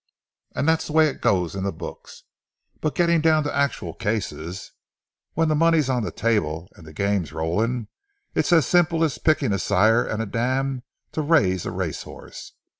[0.55, 2.23] And that's the way it goes in the books.
[2.79, 8.51] But getting down to actual cases—when the money's on the table and the game's rolling—it's
[8.51, 12.53] as simple as picking a sire and a dam to raise a race horse.